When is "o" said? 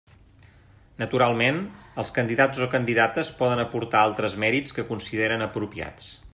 2.67-2.69